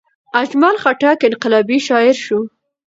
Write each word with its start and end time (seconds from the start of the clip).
اجمل 0.41 0.75
خټک 0.83 1.19
انقلابي 1.29 1.77
شاعر 1.87 2.15
شو. 2.25 2.39